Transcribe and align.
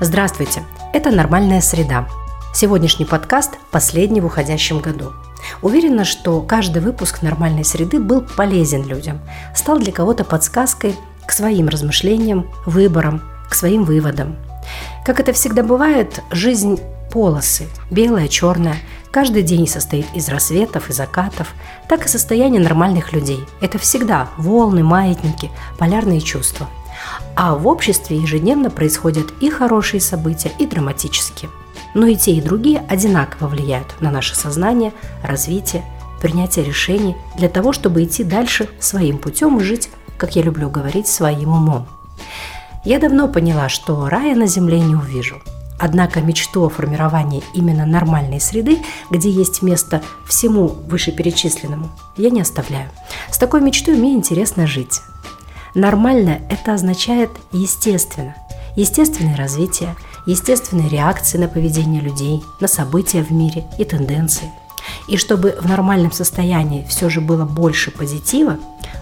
Здравствуйте! 0.00 0.64
Это 0.92 1.12
«Нормальная 1.12 1.60
среда». 1.60 2.08
Сегодняшний 2.52 3.04
подкаст– 3.04 3.52
последний 3.70 4.20
в 4.20 4.26
уходящем 4.26 4.80
году. 4.80 5.12
Уверена, 5.62 6.04
что 6.04 6.40
каждый 6.40 6.82
выпуск 6.82 7.22
«Нормальной 7.22 7.64
среды» 7.64 8.00
был 8.00 8.20
полезен 8.20 8.84
людям, 8.88 9.20
стал 9.54 9.78
для 9.78 9.92
кого-то 9.92 10.24
подсказкой 10.24 10.96
к 11.24 11.30
своим 11.30 11.68
размышлениям, 11.68 12.50
выборам, 12.66 13.22
к 13.48 13.54
своим 13.54 13.84
выводам. 13.84 14.36
Как 15.06 15.20
это 15.20 15.32
всегда 15.32 15.62
бывает, 15.62 16.20
жизнь 16.32 16.80
полосы– 17.12 17.68
белая, 17.92 18.26
черная, 18.26 18.76
каждый 19.12 19.44
день 19.44 19.68
состоит 19.68 20.06
из 20.12 20.28
рассветов 20.28 20.90
и 20.90 20.92
закатов, 20.92 21.54
так 21.88 22.04
и 22.04 22.08
состояние 22.08 22.60
нормальных 22.60 23.12
людей. 23.12 23.38
Это 23.60 23.78
всегда 23.78 24.28
волны, 24.38 24.82
маятники, 24.82 25.52
полярные 25.78 26.20
чувства– 26.20 26.68
а 27.36 27.54
в 27.54 27.66
обществе 27.66 28.16
ежедневно 28.16 28.70
происходят 28.70 29.26
и 29.40 29.50
хорошие 29.50 30.00
события, 30.00 30.52
и 30.58 30.66
драматические. 30.66 31.50
Но 31.94 32.06
и 32.06 32.16
те, 32.16 32.32
и 32.32 32.40
другие 32.40 32.80
одинаково 32.88 33.48
влияют 33.48 34.00
на 34.00 34.10
наше 34.10 34.34
сознание, 34.34 34.92
развитие, 35.22 35.84
принятие 36.20 36.64
решений 36.64 37.16
для 37.36 37.48
того, 37.48 37.72
чтобы 37.72 38.02
идти 38.04 38.24
дальше 38.24 38.68
своим 38.80 39.18
путем 39.18 39.58
и 39.58 39.62
жить, 39.62 39.90
как 40.16 40.36
я 40.36 40.42
люблю 40.42 40.70
говорить, 40.70 41.06
своим 41.06 41.50
умом. 41.50 41.86
Я 42.84 42.98
давно 42.98 43.28
поняла, 43.28 43.68
что 43.68 44.08
рая 44.08 44.34
на 44.34 44.46
земле 44.46 44.80
не 44.80 44.94
увижу. 44.94 45.40
Однако 45.78 46.20
мечту 46.20 46.64
о 46.64 46.68
формировании 46.68 47.42
именно 47.52 47.84
нормальной 47.84 48.40
среды, 48.40 48.78
где 49.10 49.28
есть 49.28 49.60
место 49.62 50.02
всему 50.26 50.68
вышеперечисленному, 50.68 51.90
я 52.16 52.30
не 52.30 52.40
оставляю. 52.40 52.88
С 53.30 53.38
такой 53.38 53.60
мечтой 53.60 53.96
мне 53.96 54.14
интересно 54.14 54.66
жить. 54.66 55.00
Нормально– 55.74 56.40
это 56.50 56.74
означает 56.74 57.30
естественно. 57.50 58.36
Естественное 58.76 59.36
развитие, 59.36 59.96
естественные 60.24 60.88
реакции 60.88 61.36
на 61.36 61.48
поведение 61.48 62.00
людей, 62.00 62.44
на 62.60 62.68
события 62.68 63.22
в 63.22 63.32
мире 63.32 63.64
и 63.76 63.84
тенденции. 63.84 64.50
И 65.08 65.16
чтобы 65.16 65.56
в 65.60 65.68
нормальном 65.68 66.12
состоянии 66.12 66.86
все 66.88 67.08
же 67.10 67.20
было 67.20 67.44
больше 67.44 67.90
позитива, 67.90 68.58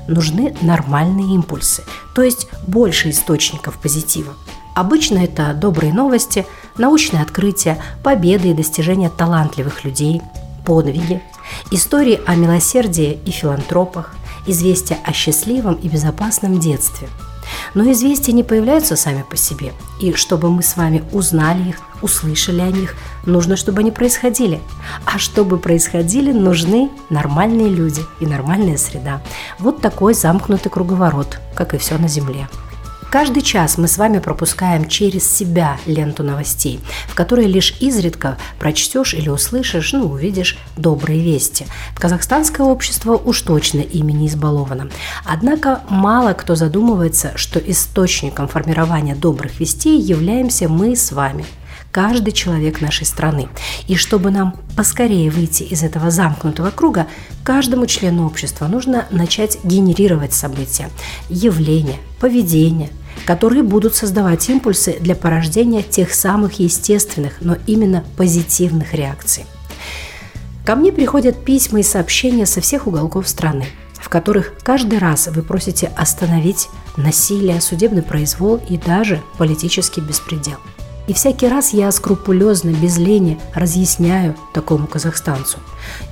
нужны 0.08 0.54
нормальные 0.62 1.34
импульсы, 1.34 1.84
то 2.14 2.22
есть 2.22 2.48
больше 2.66 3.10
источников 3.10 3.78
позитива. 3.78 4.32
Обычно 4.74 5.18
это 5.18 5.52
добрые 5.52 5.92
новости, 5.92 6.46
научные 6.78 7.22
открытия, 7.22 7.78
победы 8.02 8.48
и 8.48 8.54
достижения 8.54 9.10
талантливых 9.10 9.84
людей, 9.84 10.22
подвиги, 10.64 11.22
истории 11.70 12.20
о 12.26 12.34
милосердии 12.34 13.18
и 13.26 13.30
филантропах, 13.30 14.14
известия 14.46 14.98
о 15.04 15.12
счастливом 15.12 15.74
и 15.74 15.88
безопасном 15.88 16.58
детстве. 16.58 17.08
Но 17.74 17.90
известия 17.92 18.32
не 18.32 18.42
появляются 18.42 18.96
сами 18.96 19.24
по 19.28 19.36
себе, 19.36 19.72
и 20.00 20.12
чтобы 20.14 20.50
мы 20.50 20.62
с 20.62 20.76
вами 20.76 21.04
узнали 21.12 21.70
их, 21.70 21.80
услышали 22.02 22.60
о 22.60 22.70
них, 22.70 22.94
нужно, 23.26 23.56
чтобы 23.56 23.80
они 23.80 23.90
происходили. 23.90 24.60
А 25.04 25.18
чтобы 25.18 25.58
происходили, 25.58 26.32
нужны 26.32 26.90
нормальные 27.10 27.68
люди 27.68 28.02
и 28.20 28.26
нормальная 28.26 28.76
среда. 28.76 29.22
Вот 29.58 29.80
такой 29.80 30.14
замкнутый 30.14 30.70
круговорот, 30.70 31.40
как 31.54 31.74
и 31.74 31.78
все 31.78 31.98
на 31.98 32.08
Земле. 32.08 32.48
Каждый 33.12 33.42
час 33.42 33.76
мы 33.76 33.88
с 33.88 33.98
вами 33.98 34.20
пропускаем 34.20 34.88
через 34.88 35.30
себя 35.30 35.76
ленту 35.84 36.22
новостей, 36.22 36.80
в 37.08 37.14
которой 37.14 37.46
лишь 37.46 37.74
изредка 37.78 38.38
прочтешь 38.58 39.12
или 39.12 39.28
услышишь, 39.28 39.92
ну, 39.92 40.06
увидишь 40.06 40.56
добрые 40.78 41.22
вести. 41.22 41.66
Казахстанское 41.98 42.66
общество 42.66 43.18
уж 43.18 43.42
точно 43.42 43.80
ими 43.80 44.12
не 44.12 44.28
избаловано. 44.28 44.88
Однако 45.26 45.82
мало 45.90 46.32
кто 46.32 46.54
задумывается, 46.54 47.32
что 47.36 47.58
источником 47.58 48.48
формирования 48.48 49.14
добрых 49.14 49.60
вестей 49.60 50.00
являемся 50.00 50.70
мы 50.70 50.96
с 50.96 51.12
вами– 51.12 51.44
каждый 51.92 52.32
человек 52.32 52.80
нашей 52.80 53.06
страны. 53.06 53.48
И 53.86 53.96
чтобы 53.96 54.30
нам 54.30 54.56
поскорее 54.76 55.30
выйти 55.30 55.62
из 55.62 55.82
этого 55.82 56.10
замкнутого 56.10 56.70
круга, 56.70 57.06
каждому 57.44 57.86
члену 57.86 58.26
общества 58.26 58.66
нужно 58.66 59.06
начать 59.10 59.58
генерировать 59.62 60.32
события, 60.32 60.88
явления, 61.28 61.98
поведение, 62.18 62.88
которые 63.24 63.62
будут 63.62 63.94
создавать 63.94 64.48
импульсы 64.48 64.96
для 65.00 65.14
порождения 65.14 65.82
тех 65.82 66.14
самых 66.14 66.60
естественных, 66.60 67.34
но 67.40 67.56
именно 67.66 68.04
позитивных 68.16 68.94
реакций. 68.94 69.44
Ко 70.64 70.76
мне 70.76 70.92
приходят 70.92 71.44
письма 71.44 71.80
и 71.80 71.82
сообщения 71.82 72.46
со 72.46 72.60
всех 72.60 72.86
уголков 72.86 73.28
страны, 73.28 73.66
в 73.94 74.08
которых 74.08 74.54
каждый 74.62 74.98
раз 74.98 75.28
вы 75.28 75.42
просите 75.42 75.90
остановить 75.96 76.68
насилие, 76.96 77.60
судебный 77.60 78.02
произвол 78.02 78.60
и 78.68 78.76
даже 78.76 79.20
политический 79.38 80.00
беспредел– 80.00 80.58
и 81.08 81.12
всякий 81.14 81.48
раз 81.48 81.72
я 81.72 81.90
скрупулезно, 81.90 82.70
без 82.70 82.96
лени 82.96 83.40
разъясняю 83.54 84.36
такому 84.54 84.86
казахстанцу. 84.86 85.58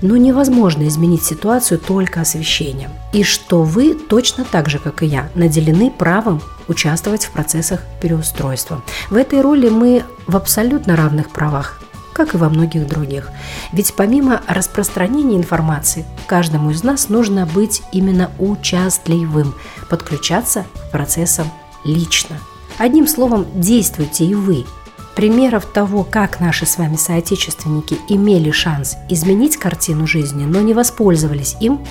Но 0.02 0.16
невозможно 0.16 0.88
изменить 0.88 1.22
ситуацию 1.22 1.78
только 1.78 2.20
освещением. 2.20 2.90
И 3.12 3.22
что 3.22 3.62
вы 3.62 3.94
точно 3.94 4.44
так 4.44 4.68
же, 4.68 4.78
как 4.78 5.02
и 5.02 5.06
я, 5.06 5.30
наделены 5.36 5.90
правом 5.90 6.42
участвовать 6.70 7.24
в 7.24 7.32
процессах 7.32 7.80
переустройства. 8.00 8.82
В 9.10 9.16
этой 9.16 9.42
роли 9.42 9.68
мы 9.68 10.04
в 10.26 10.36
абсолютно 10.36 10.96
равных 10.96 11.30
правах, 11.30 11.82
как 12.14 12.34
и 12.34 12.38
во 12.38 12.48
многих 12.48 12.86
других. 12.86 13.28
Ведь 13.72 13.92
помимо 13.94 14.40
распространения 14.46 15.36
информации, 15.36 16.06
каждому 16.26 16.70
из 16.70 16.82
нас 16.82 17.08
нужно 17.08 17.44
быть 17.44 17.82
именно 17.92 18.30
участливым, 18.38 19.54
подключаться 19.88 20.64
к 20.74 20.92
процессам 20.92 21.50
лично. 21.84 22.38
Одним 22.78 23.06
словом, 23.06 23.46
действуйте 23.54 24.24
и 24.24 24.34
вы– 24.34 24.64
Примеров 25.16 25.66
того, 25.66 26.04
как 26.04 26.40
наши 26.40 26.64
с 26.66 26.78
вами 26.78 26.96
соотечественники 26.96 27.98
имели 28.08 28.50
шанс 28.52 28.96
изменить 29.08 29.56
картину 29.56 30.06
жизни, 30.06 30.44
но 30.44 30.60
не 30.60 30.72
воспользовались 30.72 31.56
им, 31.60 31.84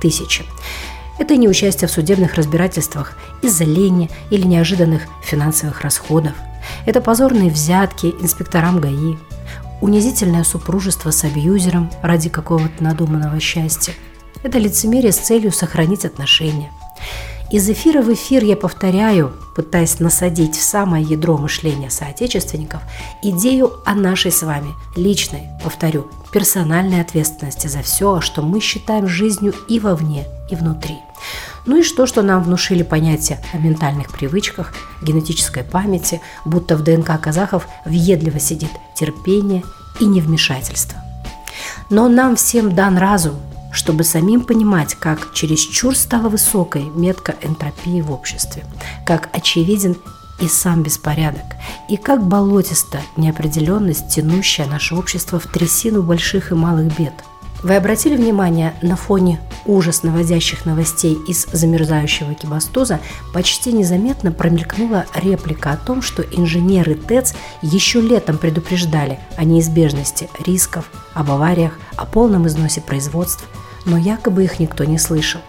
тысячи. 0.00 0.44
Это 1.18 1.36
не 1.36 1.48
участие 1.48 1.88
в 1.88 1.92
судебных 1.92 2.34
разбирательствах 2.34 3.16
из-за 3.42 3.64
лени 3.64 4.10
или 4.30 4.46
неожиданных 4.46 5.02
финансовых 5.24 5.80
расходов. 5.80 6.32
Это 6.84 7.00
позорные 7.00 7.50
взятки 7.50 8.06
инспекторам 8.20 8.80
ГАИ, 8.80 9.16
унизительное 9.80 10.44
супружество 10.44 11.10
с 11.10 11.24
абьюзером 11.24 11.90
ради 12.02 12.28
какого-то 12.28 12.82
надуманного 12.82 13.40
счастья. 13.40 13.94
Это 14.42 14.58
лицемерие 14.58 15.12
с 15.12 15.18
целью 15.18 15.52
сохранить 15.52 16.04
отношения– 16.04 16.70
из 17.50 17.70
эфира 17.70 18.02
в 18.02 18.12
эфир 18.12 18.42
я 18.42 18.56
повторяю, 18.56 19.32
пытаясь 19.54 20.00
насадить 20.00 20.56
в 20.56 20.62
самое 20.62 21.04
ядро 21.04 21.38
мышления 21.38 21.90
соотечественников, 21.90 22.82
идею 23.22 23.72
о 23.84 23.94
нашей 23.94 24.32
с 24.32 24.42
вами 24.42 24.74
личной, 24.96 25.48
повторю, 25.62 26.08
персональной 26.32 27.00
ответственности 27.00 27.68
за 27.68 27.82
все, 27.82 28.20
что 28.20 28.42
мы 28.42 28.60
считаем 28.60 29.06
жизнью 29.06 29.54
и 29.68 29.78
вовне, 29.78 30.26
и 30.50 30.56
внутри. 30.56 30.96
Ну 31.66 31.78
и 31.78 31.82
что, 31.84 32.06
что 32.06 32.22
нам 32.22 32.42
внушили 32.42 32.82
понятие 32.82 33.38
о 33.52 33.58
ментальных 33.58 34.10
привычках, 34.10 34.74
генетической 35.00 35.62
памяти, 35.62 36.20
будто 36.44 36.76
в 36.76 36.82
ДНК 36.82 37.20
казахов 37.20 37.68
въедливо 37.84 38.40
сидит 38.40 38.70
терпение 38.96 39.62
и 40.00 40.04
невмешательство. 40.04 40.98
Но 41.90 42.08
нам 42.08 42.34
всем 42.34 42.74
дан 42.74 42.98
разум, 42.98 43.36
чтобы 43.76 44.04
самим 44.04 44.40
понимать, 44.40 44.94
как 44.94 45.34
чересчур 45.34 45.94
стала 45.94 46.30
высокой 46.30 46.84
метка 46.84 47.34
энтропии 47.42 48.00
в 48.00 48.10
обществе, 48.10 48.64
как 49.04 49.28
очевиден 49.36 49.96
и 50.40 50.48
сам 50.48 50.82
беспорядок, 50.82 51.44
и 51.88 51.98
как 51.98 52.26
болотиста 52.26 53.02
неопределенность, 53.16 54.08
тянущая 54.08 54.66
наше 54.66 54.94
общество 54.94 55.38
в 55.38 55.46
трясину 55.46 56.02
больших 56.02 56.52
и 56.52 56.54
малых 56.54 56.98
бед. 56.98 57.12
Вы 57.62 57.76
обратили 57.76 58.16
внимание 58.16 58.74
на 58.80 58.96
фоне 58.96 59.40
ужас 59.66 60.02
наводящих 60.02 60.64
новостей 60.64 61.18
из 61.28 61.46
замерзающего 61.46 62.32
кибастуза 62.34 63.00
почти 63.34 63.72
незаметно 63.72 64.32
промелькнула 64.32 65.04
реплика 65.14 65.72
о 65.72 65.76
том, 65.76 66.00
что 66.00 66.22
инженеры 66.22 66.94
ТЭЦ 66.94 67.34
еще 67.60 68.00
летом 68.00 68.38
предупреждали 68.38 69.18
о 69.36 69.44
неизбежности 69.44 70.30
рисков, 70.46 70.90
об 71.12 71.30
авариях, 71.30 71.78
о 71.96 72.06
полном 72.06 72.46
износе 72.46 72.80
производств– 72.80 73.44
но 73.86 73.96
якобы 73.96 74.44
их 74.44 74.60
никто 74.60 74.84
не 74.84 74.98
слышал. 74.98 75.40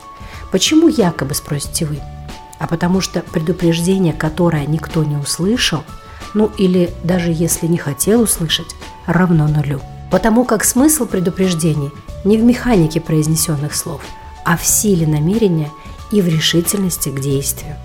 Почему 0.52 0.88
якобы, 0.88 1.36
спросите 1.36 1.86
вы? 1.86 2.00
А 2.60 2.68
потому 2.68 3.02
что 3.02 3.22
предупреждение, 3.22 4.14
которое 4.14 4.66
никто 4.66 5.04
не 5.04 5.18
услышал, 5.18 5.84
ну 6.34 6.52
или 6.58 6.94
даже 7.04 7.32
если 7.32 7.68
не 7.68 7.78
хотел 7.78 8.22
услышать, 8.22 8.76
равно 9.06 9.48
нулю. 9.48 9.82
Потому 10.10 10.46
как 10.46 10.64
смысл 10.64 11.06
предупреждений 11.06 11.92
не 12.24 12.38
в 12.38 12.44
механике 12.44 13.02
произнесенных 13.02 13.76
слов, 13.76 14.02
а 14.46 14.56
в 14.56 14.66
силе 14.66 15.06
намерения 15.06 15.70
и 16.12 16.22
в 16.22 16.28
решительности 16.28 17.10
к 17.10 17.20
действию. 17.20 17.76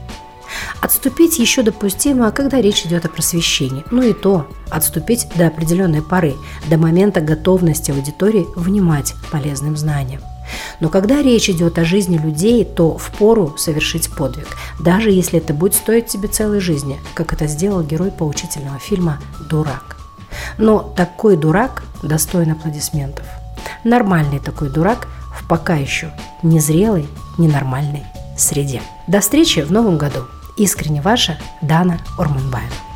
Отступить 0.81 1.39
еще 1.39 1.63
допустимо, 1.63 2.31
когда 2.31 2.61
речь 2.61 2.85
идет 2.85 3.05
о 3.05 3.09
просвещении. 3.09 3.85
Ну 3.91 4.03
и 4.03 4.13
то, 4.13 4.47
отступить 4.71 5.29
до 5.37 5.47
определенной 5.47 6.03
поры, 6.03 6.35
до 6.69 6.77
момента 6.77 7.21
готовности 7.21 7.91
аудитории 7.91 8.47
внимать 8.55 9.15
полезным 9.31 9.77
знаниям. 9.77 10.21
Но 10.81 10.89
когда 10.89 11.23
речь 11.23 11.49
идет 11.49 11.79
о 11.79 11.85
жизни 11.85 12.17
людей, 12.17 12.65
то 12.65 12.97
впору 12.97 13.57
совершить 13.57 14.11
подвиг, 14.11 14.49
даже 14.81 15.11
если 15.11 15.39
это 15.39 15.55
будет 15.55 15.75
стоить 15.75 16.07
тебе 16.07 16.29
целой 16.29 16.61
жизни, 16.61 17.01
как 17.15 17.33
это 17.33 17.47
сделал 17.47 17.83
герой 17.83 18.11
поучительного 18.11 18.79
фильма 18.79 19.19
«Дурак». 19.49 19.97
Но 20.59 20.81
такой 20.97 21.37
дурак 21.37 21.85
достоин 22.03 22.53
аплодисментов. 22.53 23.27
Нормальный 23.85 24.39
такой 24.39 24.71
дурак 24.71 25.09
в 25.35 25.47
пока 25.47 25.75
еще 25.75 26.13
незрелой, 26.43 27.07
ненормальной 27.39 28.05
среде. 28.37 28.83
До 29.07 29.21
встречи 29.21 29.61
в 29.61 29.71
новом 29.71 29.99
году. 29.99 30.21
Искренне 30.57 31.01
ваша 31.01 31.39
Дана 31.63 31.99
Орманбаева. 32.19 32.92